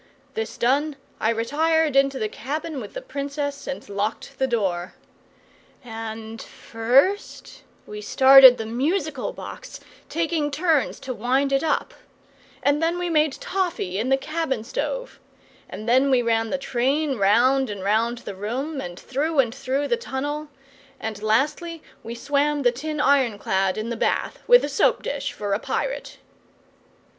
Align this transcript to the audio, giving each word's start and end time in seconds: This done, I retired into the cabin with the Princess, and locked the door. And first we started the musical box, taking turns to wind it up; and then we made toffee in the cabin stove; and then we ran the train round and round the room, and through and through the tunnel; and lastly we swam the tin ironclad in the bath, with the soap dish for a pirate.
This 0.33 0.57
done, 0.57 0.95
I 1.19 1.29
retired 1.29 1.95
into 1.95 2.17
the 2.17 2.27
cabin 2.27 2.79
with 2.81 2.95
the 2.95 3.03
Princess, 3.03 3.67
and 3.67 3.87
locked 3.87 4.39
the 4.39 4.47
door. 4.47 4.95
And 5.83 6.41
first 6.41 7.61
we 7.85 8.01
started 8.01 8.57
the 8.57 8.65
musical 8.65 9.31
box, 9.31 9.79
taking 10.09 10.49
turns 10.49 10.99
to 11.01 11.13
wind 11.13 11.53
it 11.53 11.63
up; 11.63 11.93
and 12.63 12.81
then 12.81 12.97
we 12.97 13.11
made 13.11 13.33
toffee 13.33 13.99
in 13.99 14.09
the 14.09 14.17
cabin 14.17 14.63
stove; 14.63 15.19
and 15.69 15.87
then 15.87 16.09
we 16.09 16.23
ran 16.23 16.49
the 16.49 16.57
train 16.57 17.17
round 17.19 17.69
and 17.69 17.83
round 17.83 18.17
the 18.25 18.33
room, 18.33 18.81
and 18.81 18.99
through 18.99 19.37
and 19.37 19.53
through 19.53 19.87
the 19.87 19.97
tunnel; 19.97 20.47
and 20.99 21.21
lastly 21.21 21.83
we 22.01 22.15
swam 22.15 22.63
the 22.63 22.71
tin 22.71 22.99
ironclad 22.99 23.77
in 23.77 23.89
the 23.91 23.95
bath, 23.95 24.39
with 24.47 24.63
the 24.63 24.67
soap 24.67 25.03
dish 25.03 25.31
for 25.31 25.53
a 25.53 25.59
pirate. 25.59 26.17